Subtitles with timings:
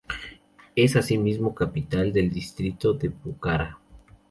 [0.75, 3.77] Es asimismo capital del distrito de Pucará.